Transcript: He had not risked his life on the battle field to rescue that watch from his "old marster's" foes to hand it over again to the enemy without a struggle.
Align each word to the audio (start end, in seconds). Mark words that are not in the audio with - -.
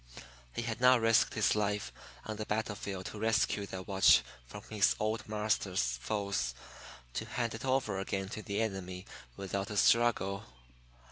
He 0.53 0.63
had 0.63 0.81
not 0.81 0.99
risked 0.99 1.35
his 1.35 1.53
life 1.53 1.93
on 2.25 2.37
the 2.37 2.45
battle 2.47 2.73
field 2.73 3.05
to 3.05 3.19
rescue 3.19 3.67
that 3.67 3.87
watch 3.87 4.23
from 4.47 4.63
his 4.71 4.95
"old 4.99 5.29
marster's" 5.29 5.99
foes 6.01 6.55
to 7.13 7.25
hand 7.25 7.53
it 7.53 7.63
over 7.63 7.99
again 7.99 8.27
to 8.29 8.41
the 8.41 8.63
enemy 8.63 9.05
without 9.37 9.69
a 9.69 9.77
struggle. 9.77 10.43